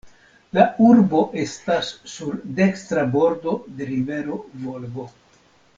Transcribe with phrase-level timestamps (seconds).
[0.57, 5.11] La urbo estas sur dekstra bordo de rivero Volgo.